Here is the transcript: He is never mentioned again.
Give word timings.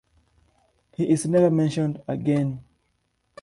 He 0.95 1.11
is 1.11 1.27
never 1.27 1.51
mentioned 1.51 2.01
again. 2.07 2.63